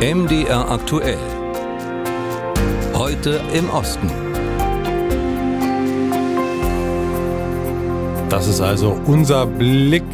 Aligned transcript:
MDR 0.00 0.70
aktuell. 0.70 1.16
Heute 2.92 3.40
im 3.54 3.70
Osten. 3.70 4.10
Das 8.28 8.46
ist 8.46 8.60
also 8.60 9.00
unser 9.06 9.46
Blick 9.46 10.04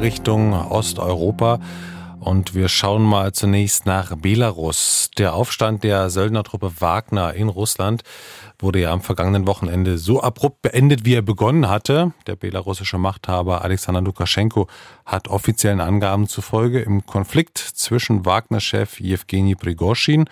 Richtung 0.00 0.54
Osteuropa. 0.54 1.60
Und 2.28 2.54
wir 2.54 2.68
schauen 2.68 3.04
mal 3.04 3.32
zunächst 3.32 3.86
nach 3.86 4.14
Belarus. 4.14 5.10
Der 5.16 5.32
Aufstand 5.32 5.82
der 5.82 6.10
Söldnertruppe 6.10 6.78
Wagner 6.78 7.32
in 7.32 7.48
Russland 7.48 8.02
wurde 8.58 8.80
ja 8.80 8.92
am 8.92 9.00
vergangenen 9.00 9.46
Wochenende 9.46 9.96
so 9.96 10.22
abrupt 10.22 10.60
beendet, 10.60 11.06
wie 11.06 11.14
er 11.14 11.22
begonnen 11.22 11.70
hatte. 11.70 12.12
Der 12.26 12.36
belarussische 12.36 12.98
Machthaber 12.98 13.62
Alexander 13.64 14.02
Lukaschenko 14.02 14.68
hat 15.06 15.28
offiziellen 15.28 15.80
Angaben 15.80 16.28
zufolge 16.28 16.80
im 16.80 17.06
Konflikt 17.06 17.56
zwischen 17.56 18.26
Wagner-Chef 18.26 19.00
Jewgeni 19.00 19.54
Prigoschin 19.54 20.26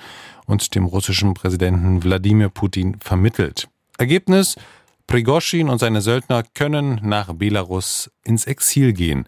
und 0.44 0.74
dem 0.74 0.84
russischen 0.84 1.32
Präsidenten 1.32 2.04
Wladimir 2.04 2.50
Putin 2.50 2.98
vermittelt. 3.00 3.68
Ergebnis 3.96 4.56
Prigoschin 5.06 5.70
und 5.70 5.78
seine 5.78 6.02
Söldner 6.02 6.42
können 6.52 7.00
nach 7.02 7.32
Belarus 7.32 8.10
ins 8.22 8.44
Exil 8.44 8.92
gehen. 8.92 9.26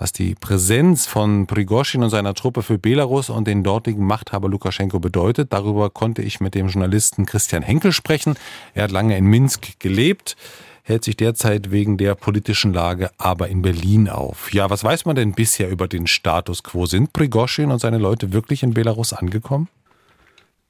Was 0.00 0.12
die 0.12 0.36
Präsenz 0.36 1.08
von 1.08 1.48
Prigoschin 1.48 2.04
und 2.04 2.10
seiner 2.10 2.32
Truppe 2.32 2.62
für 2.62 2.78
Belarus 2.78 3.30
und 3.30 3.48
den 3.48 3.64
dortigen 3.64 4.06
Machthaber 4.06 4.48
Lukaschenko 4.48 5.00
bedeutet, 5.00 5.52
darüber 5.52 5.90
konnte 5.90 6.22
ich 6.22 6.38
mit 6.38 6.54
dem 6.54 6.68
Journalisten 6.68 7.26
Christian 7.26 7.64
Henkel 7.64 7.90
sprechen. 7.90 8.36
Er 8.74 8.84
hat 8.84 8.92
lange 8.92 9.18
in 9.18 9.24
Minsk 9.24 9.80
gelebt, 9.80 10.36
hält 10.84 11.02
sich 11.02 11.16
derzeit 11.16 11.72
wegen 11.72 11.98
der 11.98 12.14
politischen 12.14 12.72
Lage 12.72 13.10
aber 13.18 13.48
in 13.48 13.60
Berlin 13.60 14.08
auf. 14.08 14.54
Ja, 14.54 14.70
was 14.70 14.84
weiß 14.84 15.04
man 15.04 15.16
denn 15.16 15.32
bisher 15.32 15.68
über 15.68 15.88
den 15.88 16.06
Status 16.06 16.62
quo? 16.62 16.86
Sind 16.86 17.12
Prigoschin 17.12 17.72
und 17.72 17.80
seine 17.80 17.98
Leute 17.98 18.32
wirklich 18.32 18.62
in 18.62 18.74
Belarus 18.74 19.12
angekommen? 19.12 19.68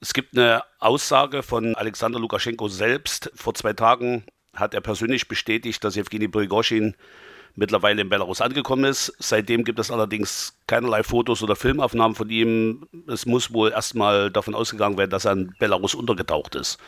Es 0.01 0.15
gibt 0.15 0.39
eine 0.39 0.63
Aussage 0.79 1.43
von 1.43 1.75
Alexander 1.75 2.19
Lukaschenko 2.19 2.69
selbst. 2.69 3.31
Vor 3.35 3.53
zwei 3.53 3.75
Tagen 3.75 4.25
hat 4.57 4.73
er 4.73 4.81
persönlich 4.81 5.29
bestätigt, 5.29 5.85
dass 5.85 5.99
Evgeny 5.99 6.29
Prigoschin 6.29 6.95
mittlerweile 7.59 8.03
in 8.03 8.09
Belarus 8.09 8.41
angekommen 8.41 8.85
ist. 8.85 9.13
Seitdem 9.19 9.65
gibt 9.65 9.79
es 9.79 9.91
allerdings 9.91 10.57
keinerlei 10.67 11.03
Fotos 11.03 11.43
oder 11.43 11.57
Filmaufnahmen 11.57 12.15
von 12.15 12.31
ihm. 12.31 12.87
Es 13.09 13.27
muss 13.27 13.53
wohl 13.53 13.73
erstmal 13.73 14.31
davon 14.31 14.55
ausgegangen 14.55 14.97
werden, 14.97 15.11
dass 15.11 15.25
er 15.25 15.33
in 15.33 15.55
Belarus 15.59 15.95
untergetaucht 15.95 16.55
ist. 16.55 16.79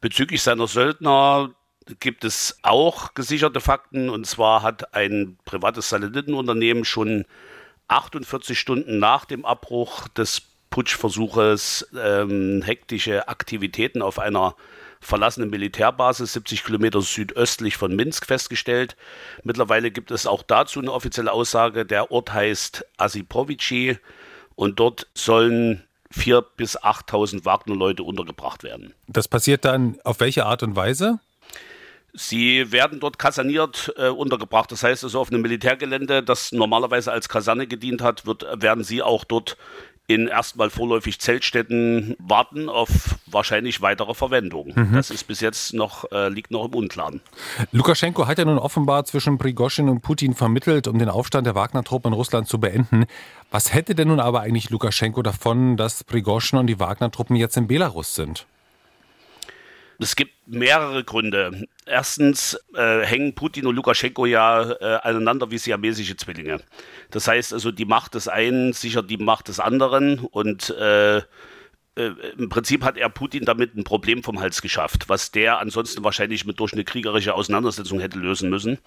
Bezüglich 0.00 0.42
seiner 0.42 0.66
Söldner 0.66 1.50
gibt 2.00 2.24
es 2.24 2.58
auch 2.62 3.14
gesicherte 3.14 3.60
Fakten. 3.60 4.08
Und 4.08 4.26
zwar 4.26 4.62
hat 4.62 4.94
ein 4.94 5.38
privates 5.44 5.90
Satellitenunternehmen 5.90 6.84
schon 6.84 7.26
48 7.88 8.58
Stunden 8.58 8.98
nach 8.98 9.24
dem 9.26 9.44
Abbruch 9.44 10.08
des 10.08 10.42
Putschversuches 10.70 11.88
ähm, 12.00 12.62
hektische 12.62 13.28
Aktivitäten 13.28 14.02
auf 14.02 14.18
einer 14.18 14.54
verlassene 15.00 15.46
Militärbasis 15.46 16.34
70 16.34 16.64
Kilometer 16.64 17.00
südöstlich 17.00 17.76
von 17.76 17.96
Minsk 17.96 18.26
festgestellt. 18.26 18.96
Mittlerweile 19.42 19.90
gibt 19.90 20.10
es 20.10 20.26
auch 20.26 20.42
dazu 20.42 20.80
eine 20.80 20.92
offizielle 20.92 21.32
Aussage. 21.32 21.86
Der 21.86 22.10
Ort 22.10 22.32
heißt 22.32 22.84
Asipovici 22.98 23.98
und 24.54 24.78
dort 24.78 25.06
sollen 25.14 25.84
4.000 26.14 26.44
bis 26.56 26.78
8.000 26.78 27.44
Wagner-Leute 27.44 28.02
untergebracht 28.02 28.62
werden. 28.62 28.94
Das 29.06 29.28
passiert 29.28 29.64
dann 29.64 29.98
auf 30.04 30.20
welche 30.20 30.44
Art 30.44 30.62
und 30.62 30.76
Weise? 30.76 31.20
Sie 32.12 32.72
werden 32.72 32.98
dort 32.98 33.20
kaserniert 33.20 33.92
äh, 33.96 34.08
untergebracht. 34.08 34.72
Das 34.72 34.82
heißt 34.82 35.04
also 35.04 35.20
auf 35.20 35.30
einem 35.30 35.42
Militärgelände, 35.42 36.24
das 36.24 36.50
normalerweise 36.50 37.12
als 37.12 37.28
Kaserne 37.28 37.68
gedient 37.68 38.02
hat, 38.02 38.26
wird, 38.26 38.44
werden 38.60 38.82
sie 38.82 39.02
auch 39.02 39.24
dort 39.24 39.56
in 40.10 40.26
erstmal 40.26 40.70
vorläufig 40.70 41.20
Zeltstätten 41.20 42.16
warten 42.18 42.68
auf 42.68 43.14
wahrscheinlich 43.26 43.80
weitere 43.80 44.12
Verwendung. 44.12 44.72
Mhm. 44.74 44.94
Das 44.94 45.08
ist 45.10 45.28
bis 45.28 45.40
jetzt 45.40 45.72
noch, 45.72 46.10
äh, 46.10 46.28
liegt 46.28 46.50
noch 46.50 46.64
im 46.64 46.74
Unklaren. 46.74 47.20
Lukaschenko 47.70 48.26
hat 48.26 48.38
ja 48.38 48.44
nun 48.44 48.58
offenbar 48.58 49.04
zwischen 49.04 49.38
Prigoschin 49.38 49.88
und 49.88 50.00
Putin 50.00 50.34
vermittelt, 50.34 50.88
um 50.88 50.98
den 50.98 51.08
Aufstand 51.08 51.46
der 51.46 51.54
Wagner-Truppen 51.54 52.12
in 52.12 52.14
Russland 52.14 52.48
zu 52.48 52.58
beenden. 52.58 53.04
Was 53.52 53.72
hätte 53.72 53.94
denn 53.94 54.08
nun 54.08 54.18
aber 54.18 54.40
eigentlich 54.40 54.70
Lukaschenko 54.70 55.22
davon, 55.22 55.76
dass 55.76 56.02
Prigoschin 56.02 56.58
und 56.58 56.66
die 56.66 56.80
Wagner-Truppen 56.80 57.36
jetzt 57.36 57.56
in 57.56 57.68
Belarus 57.68 58.16
sind? 58.16 58.46
Es 60.02 60.16
gibt 60.16 60.32
mehrere 60.46 61.04
Gründe. 61.04 61.66
Erstens 61.84 62.58
äh, 62.74 63.00
hängen 63.04 63.34
Putin 63.34 63.66
und 63.66 63.76
Lukaschenko 63.76 64.24
ja 64.24 64.70
äh, 64.72 64.98
aneinander 65.02 65.50
wie 65.50 65.58
siamesische 65.58 66.16
Zwillinge. 66.16 66.60
Das 67.10 67.28
heißt 67.28 67.52
also, 67.52 67.70
die 67.70 67.84
Macht 67.84 68.14
des 68.14 68.26
einen 68.26 68.72
sichert 68.72 69.10
die 69.10 69.18
Macht 69.18 69.48
des 69.48 69.60
anderen 69.60 70.20
und 70.20 70.70
äh, 70.70 71.20
äh, 71.96 72.12
im 72.38 72.48
Prinzip 72.48 72.84
hat 72.84 72.96
er 72.96 73.08
Putin 73.08 73.44
damit 73.44 73.74
ein 73.74 73.84
Problem 73.84 74.22
vom 74.22 74.40
Hals 74.40 74.62
geschafft, 74.62 75.08
was 75.08 75.32
der 75.32 75.58
ansonsten 75.58 76.04
wahrscheinlich 76.04 76.44
mit 76.44 76.60
durch 76.60 76.72
eine 76.72 76.84
kriegerische 76.84 77.34
Auseinandersetzung 77.34 78.00
hätte 78.00 78.18
lösen 78.18 78.48
müssen. 78.50 78.78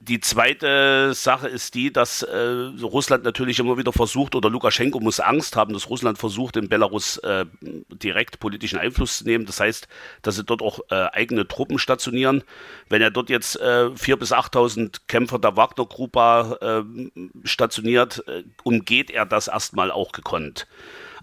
Die 0.00 0.20
zweite 0.20 1.12
Sache 1.12 1.48
ist 1.48 1.74
die, 1.74 1.92
dass 1.92 2.22
äh, 2.22 2.38
Russland 2.82 3.24
natürlich 3.24 3.58
immer 3.58 3.76
wieder 3.78 3.92
versucht, 3.92 4.36
oder 4.36 4.48
Lukaschenko 4.48 5.00
muss 5.00 5.18
Angst 5.18 5.56
haben, 5.56 5.72
dass 5.72 5.90
Russland 5.90 6.18
versucht, 6.18 6.56
in 6.56 6.68
Belarus 6.68 7.18
äh, 7.18 7.46
direkt 7.60 8.38
politischen 8.38 8.78
Einfluss 8.78 9.18
zu 9.18 9.24
nehmen. 9.24 9.44
Das 9.44 9.58
heißt, 9.58 9.88
dass 10.22 10.36
sie 10.36 10.44
dort 10.44 10.62
auch 10.62 10.78
äh, 10.90 11.06
eigene 11.12 11.48
Truppen 11.48 11.80
stationieren. 11.80 12.44
Wenn 12.88 13.02
er 13.02 13.10
dort 13.10 13.28
jetzt 13.28 13.56
äh, 13.56 13.88
4.000 13.90 14.16
bis 14.16 14.32
8.000 14.32 15.00
Kämpfer 15.08 15.40
der 15.40 15.56
Wagner-Gruppe 15.56 16.84
äh, 16.86 17.20
stationiert, 17.42 18.22
äh, 18.28 18.44
umgeht 18.62 19.10
er 19.10 19.26
das 19.26 19.48
erstmal 19.48 19.90
auch 19.90 20.12
gekonnt. 20.12 20.68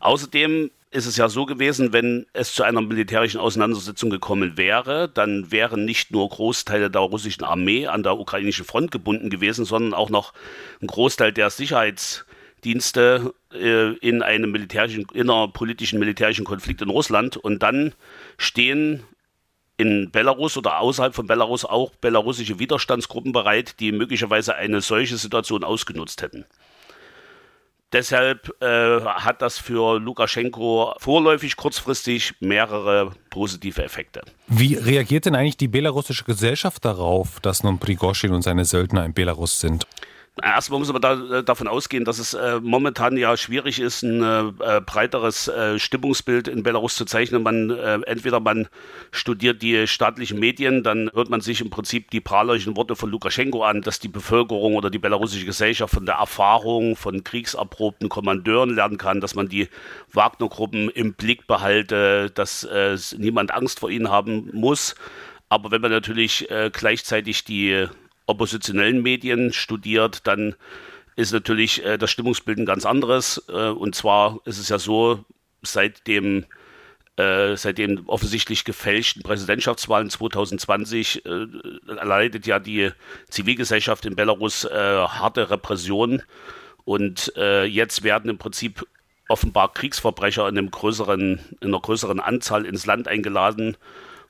Außerdem 0.01 0.69
ist 0.95 1.05
es 1.05 1.17
ja 1.17 1.27
so 1.27 1.45
gewesen, 1.45 1.91
wenn 1.91 2.25
es 2.31 2.53
zu 2.53 2.63
einer 2.63 2.81
militärischen 2.81 3.39
Auseinandersetzung 3.39 4.09
gekommen 4.09 4.57
wäre, 4.57 5.09
dann 5.09 5.51
wären 5.51 5.83
nicht 5.83 6.11
nur 6.11 6.29
Großteile 6.29 6.89
der 6.89 7.01
russischen 7.01 7.43
Armee 7.43 7.87
an 7.87 8.01
der 8.01 8.17
ukrainischen 8.17 8.63
Front 8.63 8.91
gebunden 8.91 9.29
gewesen, 9.29 9.65
sondern 9.65 9.93
auch 9.93 10.09
noch 10.09 10.33
ein 10.81 10.87
Großteil 10.87 11.33
der 11.33 11.49
Sicherheitsdienste 11.49 13.33
äh, 13.53 13.93
in 13.97 14.21
einem 14.23 14.51
militärischen, 14.51 15.05
innerpolitischen 15.13 15.99
militärischen 15.99 16.45
Konflikt 16.45 16.81
in 16.81 16.89
Russland. 16.89 17.35
Und 17.35 17.61
dann 17.61 17.93
stehen 18.37 19.03
in 19.75 20.11
Belarus 20.11 20.55
oder 20.55 20.79
außerhalb 20.79 21.13
von 21.13 21.27
Belarus 21.27 21.65
auch 21.65 21.91
belarussische 21.95 22.57
Widerstandsgruppen 22.57 23.33
bereit, 23.33 23.81
die 23.81 23.91
möglicherweise 23.91 24.55
eine 24.55 24.79
solche 24.79 25.17
Situation 25.17 25.65
ausgenutzt 25.65 26.21
hätten. 26.21 26.45
Deshalb 27.95 28.53
äh, 28.61 28.65
hat 29.05 29.41
das 29.41 29.57
für 29.57 30.01
Lukaschenko 30.01 30.95
vorläufig 30.97 31.55
kurzfristig 31.55 32.33
mehrere 32.41 33.13
positive 33.29 33.81
Effekte. 33.81 34.21
Wie 34.47 34.73
reagiert 34.75 35.23
denn 35.25 35.33
eigentlich 35.33 35.55
die 35.55 35.69
belarussische 35.69 36.25
Gesellschaft 36.25 36.83
darauf, 36.83 37.39
dass 37.39 37.63
nun 37.63 37.79
Prigoschin 37.79 38.33
und 38.33 38.41
seine 38.41 38.65
Söldner 38.65 39.05
in 39.05 39.13
Belarus 39.13 39.61
sind? 39.61 39.87
Erstmal 40.43 40.79
muss 40.79 40.91
man 40.91 41.01
da, 41.01 41.39
äh, 41.39 41.43
davon 41.43 41.69
ausgehen, 41.69 42.03
dass 42.03 42.19
es 42.19 42.33
äh, 42.33 42.59
momentan 42.61 43.15
ja 43.15 43.37
schwierig 43.37 43.79
ist, 43.79 44.03
ein 44.03 44.21
äh, 44.21 44.81
breiteres 44.81 45.47
äh, 45.47 45.79
Stimmungsbild 45.79 46.49
in 46.49 46.61
Belarus 46.61 46.95
zu 46.95 47.05
zeichnen. 47.05 47.41
Man 47.41 47.69
äh, 47.69 47.99
entweder 48.05 48.41
man 48.41 48.67
studiert 49.11 49.61
die 49.61 49.87
staatlichen 49.87 50.37
Medien, 50.37 50.83
dann 50.83 51.09
hört 51.13 51.29
man 51.29 51.39
sich 51.39 51.61
im 51.61 51.69
Prinzip 51.69 52.11
die 52.11 52.19
prahlerischen 52.19 52.75
Worte 52.75 52.97
von 52.97 53.11
Lukaschenko 53.11 53.63
an, 53.63 53.81
dass 53.81 53.99
die 53.99 54.09
Bevölkerung 54.09 54.75
oder 54.75 54.89
die 54.89 54.99
belarussische 54.99 55.45
Gesellschaft 55.45 55.93
von 55.93 56.05
der 56.05 56.15
Erfahrung 56.15 56.97
von 56.97 57.23
kriegserprobten 57.23 58.09
Kommandeuren 58.09 58.75
lernen 58.75 58.97
kann, 58.97 59.21
dass 59.21 59.35
man 59.35 59.47
die 59.47 59.69
Wagner-Gruppen 60.11 60.89
im 60.89 61.13
Blick 61.13 61.47
behalte, 61.47 62.29
dass 62.29 62.65
äh, 62.65 62.97
niemand 63.17 63.53
Angst 63.53 63.79
vor 63.79 63.89
ihnen 63.89 64.09
haben 64.09 64.49
muss. 64.51 64.95
Aber 65.47 65.71
wenn 65.71 65.79
man 65.79 65.91
natürlich 65.91 66.47
gleichzeitig 66.73 67.45
die 67.45 67.87
oppositionellen 68.25 69.01
Medien 69.01 69.53
studiert, 69.53 70.27
dann 70.27 70.55
ist 71.15 71.31
natürlich 71.31 71.83
äh, 71.85 71.97
das 71.97 72.11
Stimmungsbild 72.11 72.57
ein 72.59 72.65
ganz 72.65 72.85
anderes. 72.85 73.43
Äh, 73.49 73.69
und 73.69 73.95
zwar 73.95 74.39
ist 74.45 74.59
es 74.59 74.69
ja 74.69 74.79
so, 74.79 75.23
seit 75.61 76.07
dem 76.07 76.45
äh, 77.17 77.55
seit 77.55 77.77
den 77.77 78.07
offensichtlich 78.07 78.65
gefälschten 78.65 79.23
Präsidentschaftswahlen 79.23 80.09
2020 80.09 81.25
äh, 81.25 81.47
erleidet 81.87 82.45
ja 82.45 82.59
die 82.59 82.91
Zivilgesellschaft 83.29 84.05
in 84.05 84.17
Belarus 84.17 84.65
äh, 84.65 84.69
harte 84.73 85.49
Repression 85.49 86.23
und 86.83 87.31
äh, 87.37 87.63
jetzt 87.63 88.03
werden 88.03 88.29
im 88.29 88.37
Prinzip 88.37 88.85
offenbar 89.29 89.71
Kriegsverbrecher 89.73 90.47
in, 90.49 90.57
einem 90.57 90.71
größeren, 90.71 91.39
in 91.61 91.67
einer 91.67 91.79
größeren 91.79 92.19
Anzahl 92.19 92.65
ins 92.65 92.85
Land 92.85 93.07
eingeladen 93.07 93.77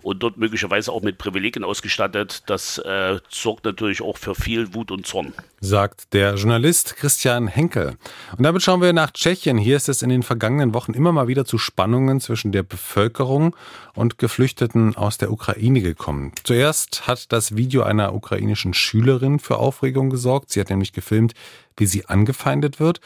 und 0.01 0.21
dort 0.24 0.38
möglicherweise 0.38 0.92
auch 0.92 1.01
mit 1.01 1.18
Privilegien 1.18 1.63
ausgestattet. 1.63 2.44
Das 2.47 2.77
äh, 2.80 3.19
sorgt 3.30 3.65
natürlich 3.65 4.01
auch 4.01 4.18
für 4.18 4.36
viel 4.36 4.74
Wut 4.74 4.92
und 4.92 5.06
Zorn. 5.06 5.33
Sagt 5.62 6.13
der 6.13 6.36
Journalist 6.36 6.95
Christian 6.95 7.47
Henkel. 7.47 7.97
Und 8.38 8.44
damit 8.44 8.62
schauen 8.62 8.81
wir 8.81 8.94
nach 8.94 9.12
Tschechien. 9.12 9.57
Hier 9.57 9.77
ist 9.77 9.89
es 9.89 10.01
in 10.01 10.09
den 10.09 10.24
vergangenen 10.24 10.74
Wochen 10.74 10.94
immer 10.94 11.12
mal 11.12 11.27
wieder 11.27 11.45
zu 11.45 11.57
Spannungen 11.57 12.19
zwischen 12.19 12.51
der 12.51 12.63
Bevölkerung 12.63 13.56
und 13.94 14.18
Geflüchteten 14.18 14.95
aus 14.95 15.18
der 15.18 15.31
Ukraine 15.31 15.81
gekommen. 15.81 16.33
Zuerst 16.44 17.07
hat 17.07 17.31
das 17.31 17.56
Video 17.56 17.83
einer 17.83 18.13
ukrainischen 18.13 18.74
Schülerin 18.74 19.39
für 19.39 19.57
Aufregung 19.57 20.09
gesorgt. 20.09 20.51
Sie 20.51 20.59
hat 20.59 20.69
nämlich 20.69 20.94
gefilmt, 20.94 21.33
wie 21.77 21.86
sie 21.86 22.06
angefeindet 22.06 22.80
wird. 22.80 23.01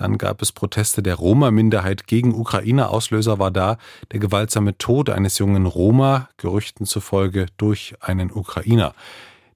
Dann 0.00 0.16
gab 0.16 0.40
es 0.40 0.50
Proteste 0.50 1.02
der 1.02 1.16
Roma-Minderheit 1.16 2.06
gegen 2.06 2.34
Ukraine. 2.34 2.88
Auslöser 2.88 3.38
war 3.38 3.50
da 3.50 3.76
der 4.12 4.18
gewaltsame 4.18 4.78
Tod 4.78 5.10
eines 5.10 5.36
jungen 5.36 5.66
Roma, 5.66 6.30
Gerüchten 6.38 6.86
zufolge 6.86 7.44
durch 7.58 7.92
einen 8.00 8.32
Ukrainer. 8.32 8.94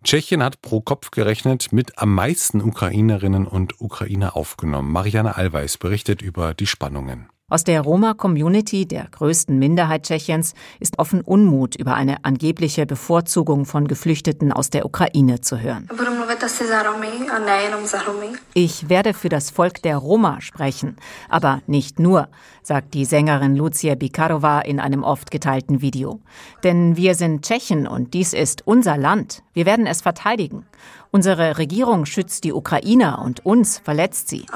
Tschechien 0.05 0.43
hat 0.43 0.61
pro 0.61 0.83
Kopf 0.83 1.11
gerechnet 1.13 1.73
mit 1.73 1.99
am 1.99 2.15
meisten 2.15 2.61
Ukrainerinnen 2.61 3.47
und 3.47 3.81
Ukrainer 3.81 4.37
aufgenommen. 4.37 4.93
Marianne 4.93 5.35
Allweis 5.35 5.79
berichtet 5.79 6.21
über 6.21 6.53
die 6.53 6.67
Spannungen. 6.67 7.31
Aus 7.51 7.63
der 7.63 7.83
Roma-Community, 7.83 8.87
der 8.87 9.07
größten 9.11 9.59
Minderheit 9.59 10.05
Tschechiens, 10.05 10.55
ist 10.81 10.99
offen 10.99 11.21
Unmut 11.21 11.77
über 11.77 11.95
eine 11.95 12.25
angebliche 12.25 12.87
Bevorzugung 12.87 13.67
von 13.67 13.87
Geflüchteten 13.87 14.51
aus 14.51 14.71
der 14.71 14.87
Ukraine 14.87 15.43
zu 15.43 15.61
hören. 15.61 15.87
Ich 18.55 18.89
werde 18.89 19.13
für 19.13 19.29
das 19.29 19.51
Volk 19.51 19.83
der 19.83 19.99
Roma 19.99 20.41
sprechen, 20.41 20.97
aber 21.29 21.61
nicht 21.67 21.99
nur, 21.99 22.29
sagt 22.63 22.95
die 22.95 23.05
Sängerin 23.05 23.57
Lucia 23.57 23.95
Bikarova 23.95 24.61
in 24.61 24.81
einem 24.81 25.05
oft 25.05 25.31
geteilten 25.31 25.83
Video. 25.83 26.21
Denn 26.63 26.97
wir 26.97 27.15
sind 27.15 27.45
Tschechen 27.45 27.87
und 27.87 28.15
dies 28.15 28.33
ist 28.33 28.67
unser 28.67 28.97
Land. 28.97 29.43
Wir 29.53 29.67
werden 29.67 29.87
es 29.87 30.01
verteidigen. 30.01 30.65
Unsere 31.11 31.59
Regierung 31.59 32.07
schützt 32.07 32.43
die 32.43 32.53
Ukrainer 32.53 33.23
und 33.25 33.47
uns 33.47 33.79
verletzt 33.79 34.29
sie. 34.29 34.47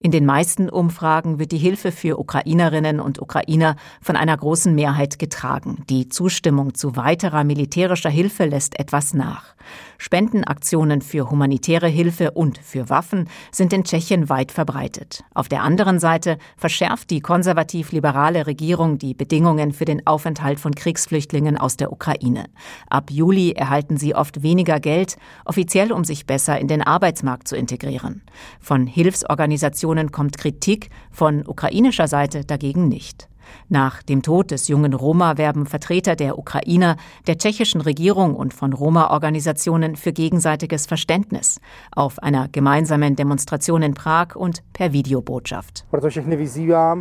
In 0.00 0.10
den 0.10 0.24
meisten 0.24 0.70
Umfragen 0.70 1.38
wird 1.38 1.52
die 1.52 1.58
Hilfe 1.58 1.79
für 1.88 2.18
Ukrainerinnen 2.18 3.00
und 3.00 3.20
Ukrainer 3.20 3.76
von 4.02 4.16
einer 4.16 4.36
großen 4.36 4.74
Mehrheit 4.74 5.18
getragen. 5.18 5.84
Die 5.88 6.08
Zustimmung 6.08 6.74
zu 6.74 6.96
weiterer 6.96 7.44
militärischer 7.44 8.10
Hilfe 8.10 8.44
lässt 8.44 8.78
etwas 8.78 9.14
nach. 9.14 9.54
Spendenaktionen 9.98 11.02
für 11.02 11.30
humanitäre 11.30 11.88
Hilfe 11.88 12.30
und 12.30 12.58
für 12.58 12.88
Waffen 12.88 13.28
sind 13.52 13.72
in 13.72 13.84
Tschechien 13.84 14.28
weit 14.28 14.50
verbreitet. 14.50 15.24
Auf 15.34 15.48
der 15.48 15.62
anderen 15.62 15.98
Seite 15.98 16.38
verschärft 16.56 17.10
die 17.10 17.20
konservativ-liberale 17.20 18.46
Regierung 18.46 18.98
die 18.98 19.14
Bedingungen 19.14 19.72
für 19.72 19.84
den 19.84 20.06
Aufenthalt 20.06 20.58
von 20.58 20.74
Kriegsflüchtlingen 20.74 21.58
aus 21.58 21.76
der 21.76 21.92
Ukraine. 21.92 22.44
Ab 22.88 23.10
Juli 23.10 23.52
erhalten 23.52 23.98
sie 23.98 24.14
oft 24.14 24.42
weniger 24.42 24.80
Geld, 24.80 25.16
offiziell 25.44 25.92
um 25.92 26.04
sich 26.04 26.26
besser 26.26 26.58
in 26.58 26.68
den 26.68 26.82
Arbeitsmarkt 26.82 27.46
zu 27.46 27.56
integrieren. 27.56 28.22
Von 28.58 28.86
Hilfsorganisationen 28.86 30.10
kommt 30.12 30.38
Kritik, 30.38 30.88
von 31.10 31.46
ukrainischer 31.70 32.08
Seite 32.08 32.44
dagegen 32.44 32.88
nicht. 32.88 33.28
Nach 33.68 34.02
dem 34.02 34.22
Tod 34.22 34.50
des 34.50 34.68
jungen 34.68 34.92
Roma 34.92 35.36
werben 35.38 35.66
Vertreter 35.66 36.16
der 36.16 36.38
Ukrainer, 36.38 36.96
der 37.26 37.38
tschechischen 37.38 37.80
Regierung 37.80 38.34
und 38.34 38.52
von 38.54 38.72
Roma-Organisationen 38.72 39.96
für 39.96 40.12
gegenseitiges 40.12 40.86
Verständnis 40.86 41.60
auf 41.94 42.20
einer 42.20 42.48
gemeinsamen 42.48 43.14
Demonstration 43.14 43.82
in 43.82 43.94
Prag 43.94 44.34
und 44.34 44.62
per 44.72 44.92
Videobotschaft. 44.92 45.84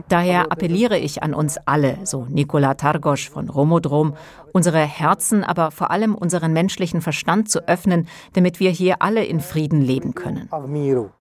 Daher 0.10 0.52
appelliere 0.52 0.98
ich 0.98 1.24
an 1.24 1.34
uns 1.34 1.58
alle, 1.66 1.98
so 2.04 2.26
Nikola 2.30 2.76
Targosch 2.76 3.30
von 3.30 3.50
Romodrom, 3.50 4.14
unsere 4.54 4.80
Herzen, 4.80 5.44
aber 5.44 5.72
vor 5.72 5.90
allem 5.90 6.14
unseren 6.16 6.54
menschlichen 6.54 7.02
Verstand 7.02 7.50
zu 7.50 7.68
öffnen, 7.68 8.08
damit 8.34 8.60
wir 8.60 8.70
hier 8.70 9.02
alle 9.02 9.24
in 9.24 9.40
Frieden 9.40 9.82
leben 9.82 10.16
können. 10.16 10.50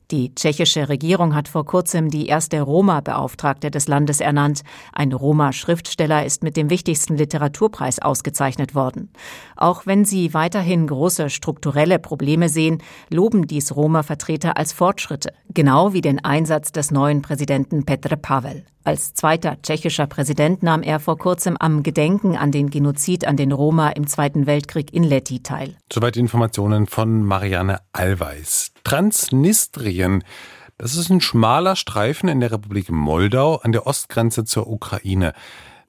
Die 0.09 0.33
tschechische 0.33 0.88
Regierung 0.88 1.36
hat 1.36 1.50
vor 1.50 1.65
kurzem 1.65 2.09
die 2.09 2.27
erste 2.27 2.62
Roma-Beauftragte 2.62 3.69
des 3.69 3.89
Landes 3.89 4.21
ernannt. 4.21 4.62
Ein 4.94 5.12
Roma-Schriftsteller 5.12 6.25
ist 6.25 6.44
mit 6.44 6.56
dem 6.56 6.69
wichtigsten 6.69 7.18
Literaturpreis 7.18 8.00
ausgezeichnet 8.00 8.74
worden. 8.74 9.12
Auch 9.57 9.86
wenn 9.86 10.06
sie 10.06 10.33
weiterhin 10.33 10.88
große 10.88 11.30
strukturelle 11.30 12.00
Probleme 12.00 12.48
sehen, 12.48 12.81
loben 13.09 13.48
dies 13.48 13.75
Roma-Vertreter 13.75 14.56
als 14.56 14.71
Fortschritte, 14.71 15.33
genau 15.54 15.92
wie 15.92 16.01
den 16.01 16.24
Einsatz 16.24 16.71
des 16.71 16.89
neuen 16.89 17.21
Präsidenten 17.21 17.83
Petr 17.83 18.15
Pavel. 18.15 18.63
Als 18.86 19.13
zweiter 19.13 19.62
tschechischer 19.62 20.07
Präsident 20.07 20.63
nahm 20.63 20.81
er 20.81 21.01
vor 21.01 21.18
kurzem 21.18 21.57
am 21.60 21.83
Gedenken 21.83 22.38
an 22.38 22.53
den 22.53 22.69
Genozid 22.69 23.27
an 23.27 23.36
den 23.36 23.51
Roma 23.51 23.89
im 23.89 24.07
Zweiten 24.07 24.48
Weltkrieg 24.48 24.94
in 24.94 25.03
Leti 25.03 25.44
teil. 25.44 25.75
Soweit 25.92 26.15
Informationen 26.15 26.88
von 26.88 27.21
Marianne 27.21 27.81
Allweis. 27.92 28.71
Transnistrien. 28.88 30.24
Das 30.78 30.95
ist 30.95 31.10
ein 31.10 31.19
schmaler 31.19 31.75
Streifen 31.75 32.30
in 32.30 32.39
der 32.39 32.54
Republik 32.54 32.89
Moldau 32.89 33.57
an 33.57 33.74
der 33.74 33.86
Ostgrenze 33.86 34.45
zur 34.45 34.68
Ukraine. 34.68 35.34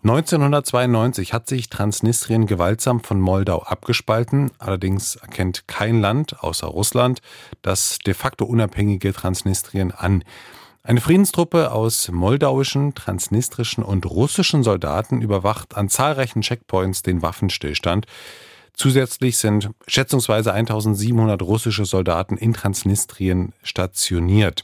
1992 0.02 1.32
hat 1.32 1.46
sich 1.46 1.70
Transnistrien 1.70 2.46
gewaltsam 2.46 2.98
von 2.98 3.20
Moldau 3.20 3.62
abgespalten. 3.62 4.50
Allerdings 4.58 5.14
erkennt 5.14 5.68
kein 5.68 6.00
Land 6.00 6.42
außer 6.42 6.66
Russland 6.66 7.20
das 7.62 7.98
de 8.04 8.14
facto 8.14 8.44
unabhängige 8.44 9.12
Transnistrien 9.12 9.92
an. 9.92 10.24
Eine 10.82 11.00
Friedenstruppe 11.00 11.70
aus 11.70 12.10
moldauischen, 12.10 12.96
transnistrischen 12.96 13.84
und 13.84 14.06
russischen 14.06 14.64
Soldaten 14.64 15.22
überwacht 15.22 15.76
an 15.76 15.88
zahlreichen 15.88 16.40
Checkpoints 16.40 17.02
den 17.02 17.22
Waffenstillstand. 17.22 18.06
Zusätzlich 18.78 19.38
sind 19.38 19.70
schätzungsweise 19.88 20.52
1700 20.52 21.42
russische 21.42 21.84
Soldaten 21.84 22.36
in 22.36 22.54
Transnistrien 22.54 23.52
stationiert. 23.64 24.62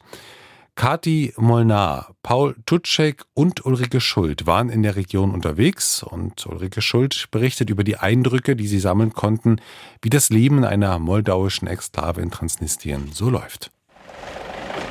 Kati 0.76 1.34
Molnar, 1.37 2.14
Paul 2.22 2.55
Tutschek 2.64 3.25
und 3.34 3.66
Ulrike 3.66 4.00
Schuld 4.00 4.46
waren 4.46 4.70
in 4.70 4.84
der 4.84 4.94
Region 4.94 5.32
unterwegs 5.32 6.05
und 6.05 6.46
Ulrike 6.46 6.81
Schuld 6.81 7.26
berichtet 7.32 7.70
über 7.70 7.82
die 7.82 7.96
Eindrücke, 7.96 8.55
die 8.55 8.69
sie 8.69 8.78
sammeln 8.78 9.12
konnten, 9.12 9.61
wie 10.00 10.11
das 10.11 10.31
Leben 10.31 10.58
in 10.58 10.64
einer 10.64 11.00
moldauischen 11.00 11.67
Exklave 11.67 12.20
in 12.20 12.31
Transnistrien 12.31 13.10
so 13.12 13.31
läuft. 13.31 13.72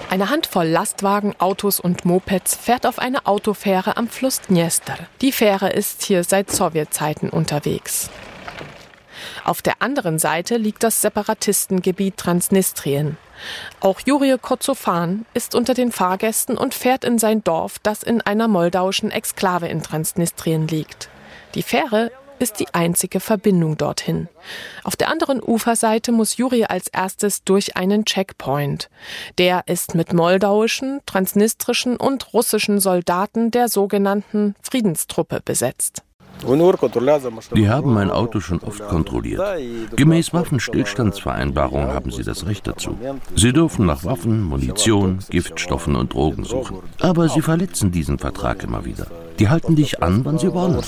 Eine 0.09 0.29
Handvoll 0.29 0.67
Lastwagen, 0.67 1.33
Autos 1.39 1.79
und 1.79 2.03
Mopeds 2.03 2.55
fährt 2.55 2.85
auf 2.85 2.99
eine 2.99 3.25
Autofähre 3.25 3.95
am 3.95 4.09
Fluss 4.09 4.41
Dniester. 4.41 4.97
Die 5.21 5.31
Fähre 5.31 5.69
ist 5.69 6.03
hier 6.03 6.25
seit 6.25 6.51
Sowjetzeiten 6.51 7.29
unterwegs. 7.29 8.09
Auf 9.43 9.61
der 9.61 9.81
anderen 9.81 10.19
Seite 10.19 10.57
liegt 10.57 10.83
das 10.83 11.01
Separatistengebiet 11.01 12.17
Transnistrien. 12.17 13.17
Auch 13.79 13.99
Juri 14.05 14.37
Kozofan 14.41 15.25
ist 15.33 15.55
unter 15.55 15.73
den 15.73 15.91
Fahrgästen 15.91 16.57
und 16.57 16.73
fährt 16.73 17.03
in 17.03 17.19
sein 17.19 17.43
Dorf, 17.43 17.79
das 17.79 18.03
in 18.03 18.21
einer 18.21 18.47
moldauischen 18.47 19.11
Exklave 19.11 19.67
in 19.67 19.83
Transnistrien 19.83 20.67
liegt. 20.67 21.09
Die 21.55 21.63
Fähre 21.63 22.11
ist 22.39 22.59
die 22.59 22.67
einzige 22.73 23.19
Verbindung 23.19 23.77
dorthin. 23.77 24.27
Auf 24.83 24.95
der 24.95 25.09
anderen 25.09 25.41
Uferseite 25.41 26.11
muss 26.11 26.37
Juri 26.37 26.65
als 26.65 26.87
erstes 26.87 27.43
durch 27.43 27.77
einen 27.77 28.05
Checkpoint. 28.05 28.89
Der 29.37 29.63
ist 29.67 29.95
mit 29.95 30.13
moldauischen, 30.13 30.99
transnistrischen 31.05 31.95
und 31.95 32.33
russischen 32.33 32.79
Soldaten 32.79 33.51
der 33.51 33.69
sogenannten 33.69 34.55
Friedenstruppe 34.61 35.41
besetzt. 35.43 36.03
Die 36.45 37.69
haben 37.69 37.93
mein 37.93 38.11
Auto 38.11 38.39
schon 38.39 38.59
oft 38.59 38.87
kontrolliert. 38.87 39.41
Gemäß 39.95 40.33
Waffenstillstandsvereinbarung 40.33 41.87
haben 41.87 42.11
sie 42.11 42.23
das 42.23 42.45
Recht 42.45 42.67
dazu. 42.67 42.97
Sie 43.35 43.53
dürfen 43.53 43.85
nach 43.85 44.03
Waffen, 44.03 44.43
Munition, 44.43 45.19
Giftstoffen 45.29 45.95
und 45.95 46.13
Drogen 46.13 46.43
suchen. 46.43 46.77
Aber 46.99 47.29
sie 47.29 47.41
verletzen 47.41 47.91
diesen 47.91 48.19
Vertrag 48.19 48.63
immer 48.63 48.85
wieder. 48.85 49.07
Die 49.39 49.49
halten 49.49 49.75
dich 49.75 50.03
an, 50.03 50.23
wann 50.25 50.37
sie 50.37 50.53
wollen. 50.53 50.79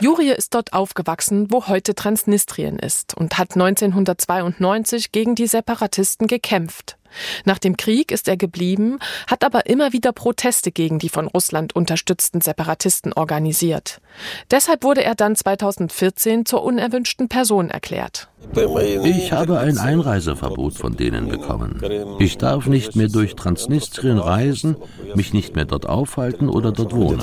Juri 0.00 0.30
ist 0.30 0.54
dort 0.54 0.72
aufgewachsen, 0.72 1.50
wo 1.50 1.68
heute 1.68 1.94
Transnistrien 1.94 2.78
ist 2.78 3.16
und 3.16 3.38
hat 3.38 3.56
1992 3.56 5.12
gegen 5.12 5.34
die 5.34 5.46
Separatisten 5.46 6.26
gekämpft. 6.26 6.96
Nach 7.44 7.58
dem 7.58 7.76
Krieg 7.76 8.12
ist 8.12 8.28
er 8.28 8.36
geblieben, 8.36 8.98
hat 9.26 9.44
aber 9.44 9.66
immer 9.66 9.92
wieder 9.92 10.12
Proteste 10.12 10.72
gegen 10.72 10.98
die 10.98 11.08
von 11.08 11.26
Russland 11.26 11.74
unterstützten 11.74 12.40
Separatisten 12.40 13.12
organisiert. 13.12 14.00
Deshalb 14.50 14.82
wurde 14.82 15.04
er 15.04 15.14
dann 15.14 15.36
2014 15.36 16.46
zur 16.46 16.62
unerwünschten 16.62 17.28
Person 17.28 17.70
erklärt. 17.70 18.28
Ich 19.04 19.32
habe 19.32 19.58
ein 19.60 19.78
Einreiseverbot 19.78 20.74
von 20.74 20.96
denen 20.96 21.28
bekommen. 21.28 21.80
Ich 22.18 22.38
darf 22.38 22.66
nicht 22.66 22.96
mehr 22.96 23.08
durch 23.08 23.36
Transnistrien 23.36 24.18
reisen, 24.18 24.76
mich 25.14 25.32
nicht 25.32 25.54
mehr 25.54 25.66
dort 25.66 25.86
aufhalten 25.86 26.48
oder 26.48 26.72
dort 26.72 26.94
wohnen. 26.94 27.22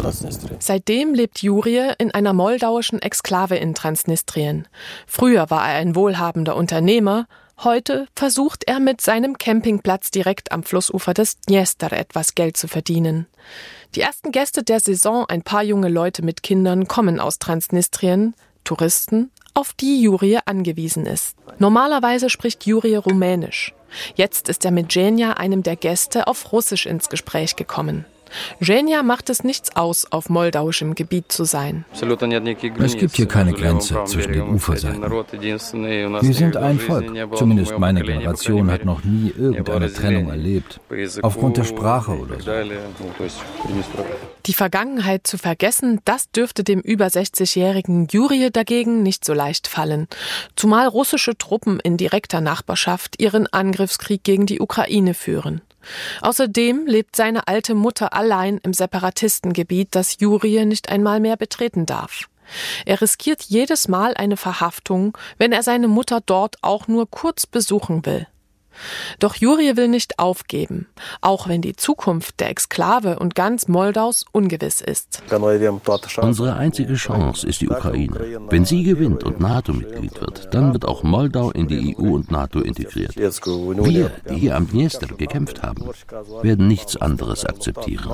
Seitdem 0.59 1.13
lebt 1.13 1.41
Juri 1.41 1.67
in 1.97 2.11
einer 2.11 2.33
moldauischen 2.33 3.01
Exklave 3.01 3.57
in 3.57 3.73
Transnistrien. 3.73 4.67
Früher 5.05 5.49
war 5.49 5.67
er 5.67 5.79
ein 5.79 5.95
wohlhabender 5.95 6.55
Unternehmer, 6.55 7.27
Heute 7.63 8.07
versucht 8.15 8.65
er 8.67 8.79
mit 8.79 9.01
seinem 9.01 9.39
Campingplatz 9.39 10.11
direkt 10.11 10.51
am 10.51 10.61
Flussufer 10.61 11.15
des 11.15 11.39
Dniester 11.41 11.91
etwas 11.91 12.35
Geld 12.35 12.55
zu 12.55 12.67
verdienen. 12.67 13.25
Die 13.95 14.01
ersten 14.01 14.31
Gäste 14.31 14.61
der 14.61 14.79
Saison, 14.79 15.25
ein 15.27 15.41
paar 15.41 15.63
junge 15.63 15.89
Leute 15.89 16.23
mit 16.23 16.43
Kindern, 16.43 16.87
kommen 16.87 17.19
aus 17.19 17.39
Transnistrien, 17.39 18.35
Touristen, 18.63 19.31
auf 19.55 19.73
die 19.73 20.03
Juri 20.03 20.37
angewiesen 20.45 21.07
ist. 21.07 21.35
Normalerweise 21.57 22.29
spricht 22.29 22.67
Juri 22.67 22.95
Rumänisch. 22.95 23.73
Jetzt 24.13 24.49
ist 24.49 24.63
er 24.63 24.71
mit 24.71 24.93
Jenja, 24.93 25.33
einem 25.33 25.63
der 25.63 25.77
Gäste, 25.77 26.27
auf 26.27 26.51
Russisch 26.51 26.85
ins 26.85 27.09
Gespräch 27.09 27.55
gekommen. 27.55 28.05
Zhenya 28.61 29.03
macht 29.03 29.29
es 29.29 29.43
nichts 29.43 29.75
aus, 29.75 30.11
auf 30.11 30.29
moldauischem 30.29 30.95
Gebiet 30.95 31.31
zu 31.31 31.43
sein. 31.43 31.85
Es 31.91 32.97
gibt 32.97 33.15
hier 33.15 33.27
keine 33.27 33.53
Grenze 33.53 34.03
zwischen 34.05 34.33
den 34.33 34.49
Uferseiten. 34.49 35.01
Wir 35.01 36.33
sind 36.33 36.57
ein 36.57 36.79
Volk. 36.79 37.35
Zumindest 37.35 37.77
meine 37.77 38.01
Generation 38.01 38.71
hat 38.71 38.85
noch 38.85 39.03
nie 39.03 39.33
irgendeine 39.37 39.91
Trennung 39.91 40.29
erlebt. 40.29 40.79
Aufgrund 41.21 41.57
der 41.57 41.63
Sprache 41.63 42.11
oder 42.11 42.39
so. 42.39 42.51
Die 44.45 44.53
Vergangenheit 44.53 45.27
zu 45.27 45.37
vergessen, 45.37 45.99
das 46.05 46.31
dürfte 46.31 46.63
dem 46.63 46.79
über 46.79 47.07
60-jährigen 47.07 48.07
Juri 48.07 48.49
dagegen 48.51 49.03
nicht 49.03 49.25
so 49.25 49.33
leicht 49.33 49.67
fallen. 49.67 50.07
Zumal 50.55 50.87
russische 50.87 51.37
Truppen 51.37 51.79
in 51.79 51.97
direkter 51.97 52.41
Nachbarschaft 52.41 53.19
ihren 53.21 53.47
Angriffskrieg 53.47 54.23
gegen 54.23 54.45
die 54.45 54.59
Ukraine 54.61 55.13
führen. 55.13 55.61
Außerdem 56.21 56.85
lebt 56.85 57.15
seine 57.15 57.47
alte 57.47 57.75
Mutter 57.75 58.13
allein 58.13 58.59
im 58.63 58.73
Separatistengebiet, 58.73 59.89
das 59.91 60.19
Juri 60.19 60.65
nicht 60.65 60.89
einmal 60.89 61.19
mehr 61.19 61.37
betreten 61.37 61.85
darf. 61.85 62.27
Er 62.85 63.01
riskiert 63.01 63.43
jedes 63.43 63.87
Mal 63.87 64.13
eine 64.15 64.37
Verhaftung, 64.37 65.17
wenn 65.37 65.51
er 65.51 65.63
seine 65.63 65.87
Mutter 65.87 66.21
dort 66.25 66.55
auch 66.61 66.87
nur 66.87 67.09
kurz 67.09 67.45
besuchen 67.45 68.05
will. 68.05 68.27
Doch 69.19 69.35
Juri 69.35 69.75
will 69.75 69.87
nicht 69.87 70.19
aufgeben, 70.19 70.87
auch 71.21 71.47
wenn 71.47 71.61
die 71.61 71.75
Zukunft 71.75 72.39
der 72.39 72.49
Exklave 72.49 73.19
und 73.19 73.35
ganz 73.35 73.67
Moldaus 73.67 74.25
ungewiss 74.31 74.81
ist. 74.81 75.21
Unsere 76.17 76.55
einzige 76.55 76.95
Chance 76.95 77.47
ist 77.47 77.61
die 77.61 77.69
Ukraine. 77.69 78.39
Wenn 78.49 78.65
sie 78.65 78.83
gewinnt 78.83 79.23
und 79.23 79.39
NATO-Mitglied 79.39 80.19
wird, 80.21 80.53
dann 80.53 80.73
wird 80.73 80.85
auch 80.85 81.03
Moldau 81.03 81.51
in 81.51 81.67
die 81.67 81.95
EU 81.97 82.13
und 82.13 82.31
NATO 82.31 82.59
integriert. 82.59 83.15
Wir, 83.15 84.11
die 84.29 84.35
hier 84.35 84.55
am 84.55 84.67
Dniester 84.69 85.07
gekämpft 85.07 85.63
haben, 85.63 85.89
werden 86.41 86.67
nichts 86.67 86.97
anderes 86.97 87.45
akzeptieren. 87.45 88.09